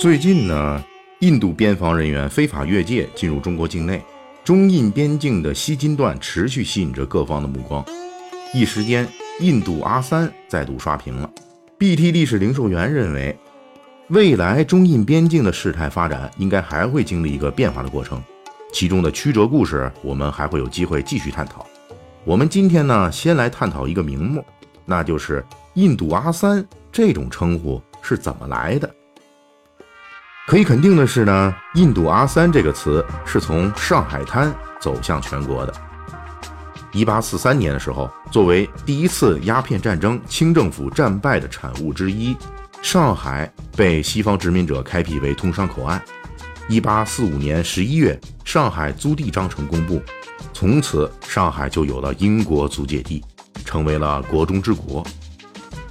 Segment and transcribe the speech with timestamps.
[0.00, 0.82] 最近呢，
[1.18, 4.02] 印度边防人员非法越界进入中国境内，
[4.42, 7.84] 中印边境的西金段持续吸引着各方的目光。
[8.54, 9.06] 一时间，
[9.40, 11.30] 印度阿三再度刷屏了。
[11.76, 13.38] BT 历史零售员认为，
[14.08, 18.22] 未来中印边境的事态发展应该还会经历一个变化的过程，
[18.72, 21.66] 其中的曲折故事，我们还会有机会继续探讨。
[22.24, 24.42] 我们今天呢，先来探讨一个名目，
[24.86, 25.44] 那就是
[25.74, 28.90] 印度阿三这种称呼是怎么来的。
[30.50, 35.72] 可以肯定的是呢，印度阿三这个词是从上海滩走向全国的。
[36.90, 42.36] 一八四三年的时候，作为第一次鸦片战争清政府战败的产物之一，
[42.82, 46.02] 上海被西方殖民者开辟为通商口岸。
[46.68, 50.02] 一八四五年十一月，上海租地章程公布，
[50.52, 53.24] 从此上海就有了英国租界地，
[53.64, 55.06] 成为了国中之国。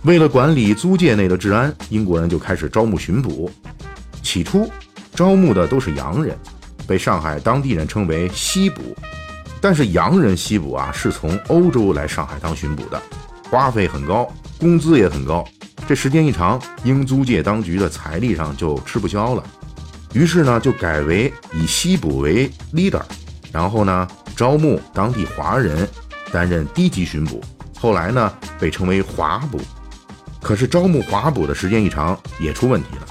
[0.04, 3.50] 为了管理租界内的治安，英国人就开始招募巡捕。
[4.22, 4.70] 起初，
[5.14, 6.38] 招募的都是洋人，
[6.88, 8.96] 被上海当地人称为西捕。
[9.62, 13.02] 但是洋人西捕啊，是从欧洲来上海当巡捕的，
[13.50, 15.46] 花费很高，工资也很高。
[15.88, 19.44] 这时间一长，英租界当局的财力上就吃不消了，
[20.14, 23.02] 于是呢，就改为以西捕为 leader，
[23.52, 25.88] 然后呢，招募当地华人
[26.32, 27.42] 担任低级巡捕。
[27.80, 29.60] 后来呢，被称为华捕。
[30.42, 33.06] 可是招募华捕的时间一长，也出问题了。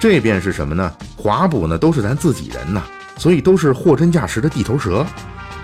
[0.00, 0.92] 这便是什么呢？
[1.16, 2.82] 华捕呢都是咱自己人呐，
[3.16, 5.04] 所以都是货真价实的地头蛇，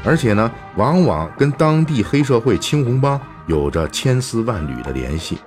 [0.05, 5.39] 而且呢，往往跟当地黑社会青红帮有着千丝万缕的联系，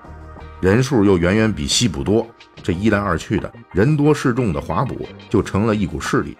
[0.61, 2.25] 人数又远远比西捕多。
[2.63, 6.37] 这一来二去的，人多势众的华捕就成了一股势力，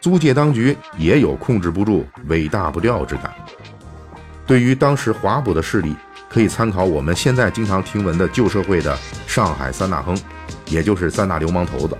[0.00, 3.32] 租界当局也有控制不住、尾大不掉之感。
[4.46, 5.94] 对于当时华捕的势力，
[6.28, 8.96] 可以参考我们现在经常听闻的旧社会的
[9.26, 10.16] 上海三大亨。
[10.68, 11.96] 也就是三大流氓头子，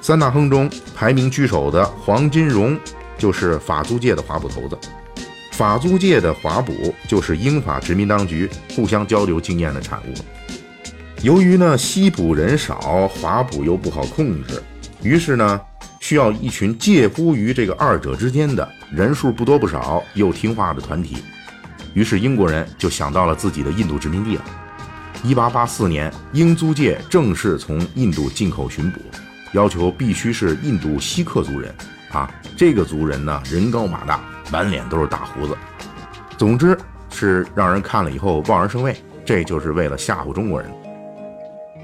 [0.00, 2.78] 三大亨中排名居首的黄金荣，
[3.18, 4.78] 就是法租界的华捕头子。
[5.52, 10.14] 法租界的华捕就是英法殖民当局互相交流经验的产物。
[11.22, 14.62] 由于呢西捕人少，华捕又不好控制，
[15.02, 15.60] 于是呢
[15.98, 21.16] 需要一群介乎于这个二者之间的人数不多不少又听话的团体。
[21.94, 24.44] 于是英国人就想到了自己的印度殖民地了。
[25.26, 29.00] 一八八四年，英租界正式从印度进口巡捕，
[29.54, 31.74] 要求必须是印度锡克族人。
[32.12, 34.20] 啊，这个族人呢，人高马大，
[34.52, 35.58] 满脸都是大胡子，
[36.38, 36.78] 总之
[37.10, 38.96] 是让人看了以后望而生畏。
[39.24, 40.70] 这就是为了吓唬中国人。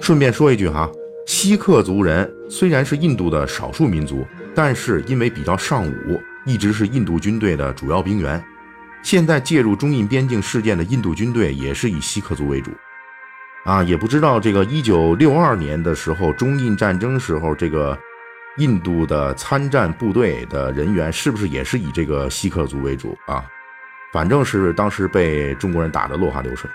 [0.00, 0.88] 顺便说一句哈，
[1.26, 8.40] 锡克族人虽然是印度的少数民族，但是因为比较尚武，一直是印度军队的主要兵员。
[9.02, 12.70] 现在介入中印边境事件的印度军队也是以锡克族为主。
[13.64, 17.96] 啊，也不知道这个一九六二年的时候，中印战争时候，这个
[18.56, 23.44] 印度的参战部队的人员是不是也是以这个锡克族为主啊？
[24.12, 26.68] 反正是当时被中国人打得落花流水。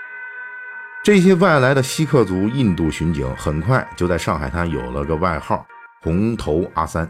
[1.04, 5.66] 这些外来的锡克族印度巡警很快就在上海滩有了个外号
[6.02, 7.08] “红头阿三”。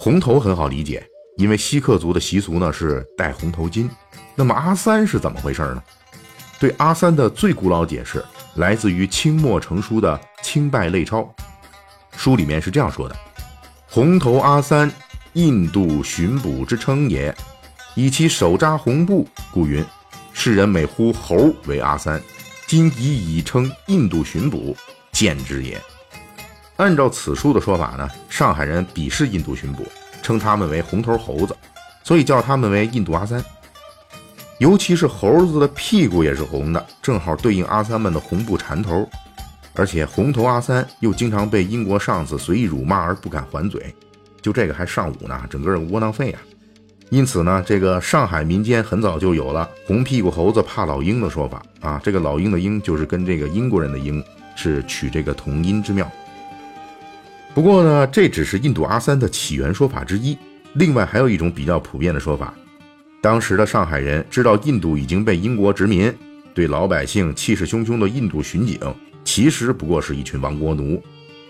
[0.00, 1.06] 红头很好理解，
[1.36, 3.88] 因为锡克族的习俗呢是戴红头巾。
[4.34, 5.82] 那么阿三是怎么回事呢？
[6.58, 8.24] 对阿三的最古老解释。
[8.56, 11.20] 来自于清末成书的《清代类钞》，
[12.16, 13.14] 书里面是这样说的
[13.86, 14.90] ：“红头阿三，
[15.34, 17.34] 印度巡捕之称也，
[17.94, 19.84] 以其手扎红布，故云。
[20.32, 22.20] 世人每呼猴为阿三，
[22.66, 24.74] 今已以称印度巡捕，
[25.12, 25.78] 见之也。”
[26.76, 29.86] 按照此书的说法呢，上海人鄙视印度巡捕，
[30.22, 31.54] 称他们为红头猴子，
[32.02, 33.44] 所以叫他们为印度阿三。
[34.58, 39.08] 尤其是猴子的屁股也是红的，正好对应阿三们的红布缠头。
[39.74, 43.94] 而且红头阿三又经常被英国上司随意辱骂而不敢还嘴，
[44.40, 46.40] 就这个还上武呢，整个人窝囊废啊！
[47.10, 52.00] 因此呢，这个上海民间很早就有了“红屁股猴子怕老鹰”的说法啊。
[52.02, 54.24] 这个老鹰的鹰就是跟这个英国人的鹰
[54.56, 56.10] 是取这个同音之妙。
[57.54, 60.36] 不过呢，这只是印度阿三的起源说法之一，
[60.72, 62.54] 另外还有一种比较普遍的说法。
[63.26, 66.14] 当时的上海人知道印度已经被英国殖民，
[66.54, 68.78] 对老百姓气势汹汹的印度巡警，
[69.24, 71.02] 其实不过是一群亡国奴，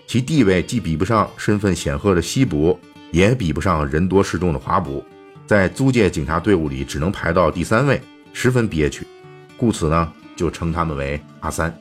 [0.07, 2.79] 其地位既比不上身份显赫的西捕，
[3.11, 5.05] 也比不上人多势众的华捕，
[5.45, 8.01] 在租界警察队伍里只能排到第三位，
[8.33, 9.05] 十分憋屈，
[9.55, 11.71] 故此呢，就称他们为阿三。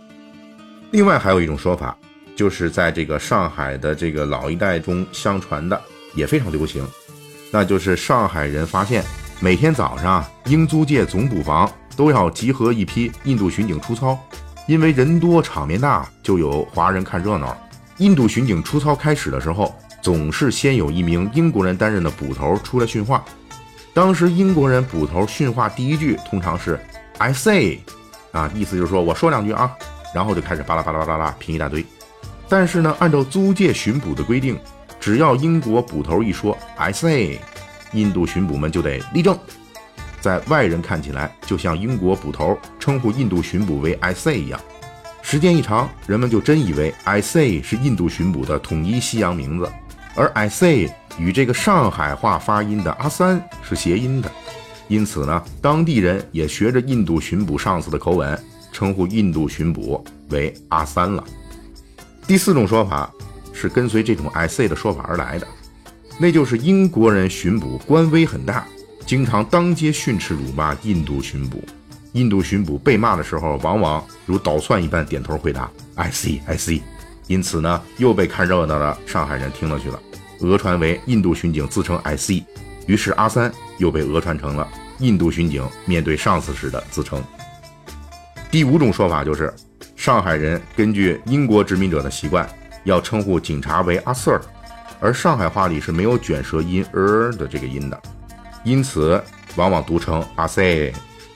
[0.91, 1.97] 另外还有一种说法，
[2.37, 5.81] 就是在这个上海的这个老一代中相传的，
[6.15, 6.87] 也非常流行，
[7.51, 9.03] 那就是上海人发现。
[9.39, 14.19] 每天早上，英租界总捕房都要集合一批印度巡警出操，
[14.67, 17.55] 因为人多场面大，就有华人看热闹。
[17.99, 23.23] 印度巡警出操开始的时候，总是先有一名英国人担任的捕头出来训话。
[23.93, 26.81] 当时英国人捕头训话第一句通常是
[27.19, 27.79] “I say”，
[28.33, 29.71] 啊，意思就是说我说两句啊，
[30.15, 31.85] 然后就开始巴拉巴拉巴拉拉拼一大堆。
[32.49, 34.59] 但是呢，按照租界巡捕的规定，
[34.99, 37.39] 只要英国捕头一说 “I say”，
[37.93, 39.39] 印度巡捕们就得立正。
[40.21, 44.61] 在外人看起来，就像英国捕头称呼印度巡捕为 “I say” 一样。
[45.23, 49.71] 时间一长，人们就真以为 “I say” 是印度巡捕的统一西洋名字，
[50.15, 50.89] 而 “I say”
[51.19, 54.31] 与这个上海话发音的“阿三”是谐音的。
[54.89, 58.41] 因此呢，当地人也学着印度巡捕上司的口吻，
[58.73, 61.23] 称呼印度巡捕为“阿三”了。
[62.27, 63.13] 第四种说法
[63.53, 65.47] 是跟随这种 “I say” 的说法而来的，
[66.19, 68.67] 那就是英国人巡捕官威很大，
[69.05, 71.63] 经常当街训斥辱骂印度巡捕。
[72.13, 76.81] 印度巡捕被骂的时候，往往如捣蒜一般点头回答 “I see, I see”，
[77.27, 80.01] 因此呢，又被看热闹的上海人听了去了，
[80.41, 82.45] 讹传为印度巡警自称 “I see”，
[82.87, 84.67] 于是阿三又被讹传成了
[85.01, 87.23] 印度巡警面对上司时的自称。
[88.51, 89.53] 第五种说法就是，
[89.95, 92.49] 上海人根据英国殖民者的习惯，
[92.85, 94.41] 要称呼警察为阿 Sir，
[95.01, 98.01] 而上海话里是没有卷舌音 er 的这个音的，
[98.65, 99.23] 因此
[99.57, 100.93] 往往读成阿 Sir。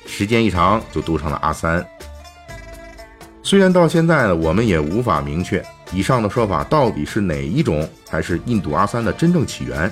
[0.06, 1.86] 时间一长，就读成了阿三。
[3.44, 9.90] 虽然到现在呢，我们也无法明确以上的说法到底是哪一种才是印度阿三的真正起源，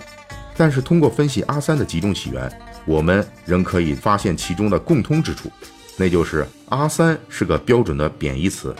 [0.57, 2.51] 但是通过分析阿三的几种起源，
[2.85, 5.51] 我们仍可以发现其中的共通之处，
[5.97, 8.75] 那就是阿三是个标准的贬义词，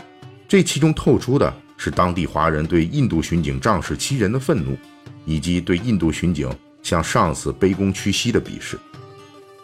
[0.47, 4.77] 这其中透出的是当地华人对印度巡警仗势欺人的愤怒，
[5.23, 6.53] 以及对印度巡警
[6.83, 8.77] 向上司卑躬屈膝的鄙视。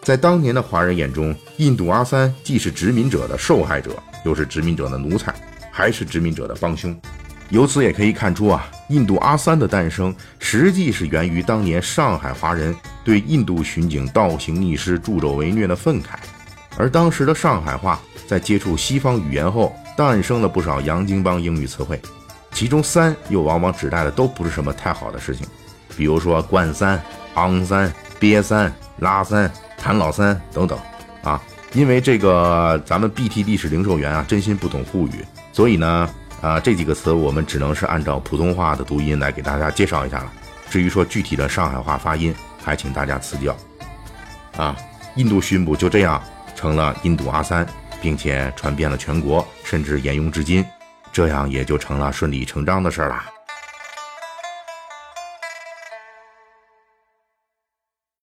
[0.02, 5.36] 在当年的华人眼中，印度阿三既是殖民者的受害者，又是殖民者的奴才，
[5.74, 6.98] 还是殖民者的帮凶。
[7.50, 12.74] 由此也可以看出啊，印度阿三的诞生实际是源于当年上海华人
[13.04, 16.16] 对印度巡警倒行逆施、助纣为虐的愤慨。
[16.78, 22.02] 而当时的上海话在接触西方语言后，诞生了不少洋泾浜英语词汇，
[22.52, 25.46] 其中“三”又往往指代的都不是什么太好的事情，
[25.96, 27.02] 比如说“冠三”、
[27.36, 29.52] “昂三”、“憋三”、“拉三”。
[29.78, 30.80] 谭老三等等，
[31.22, 31.40] 啊，
[31.74, 36.10] 因为这个咱们 BT 历史零售员啊，真心不懂沪语，所以呢，
[36.42, 40.34] 啊，这几个词我们只能是按照普通话的读音来给大家介绍一下了。
[40.72, 42.34] 至于说具体的上海话发音，
[42.64, 43.56] 还请大家赐教。
[44.58, 44.76] 啊，
[45.18, 46.20] 印度巡捕就这样
[46.56, 47.64] 成了印度阿三，
[48.06, 50.64] 并且传遍了全国，甚至沿用至今，
[51.12, 53.26] 这样也就成了顺理成章的事儿啦。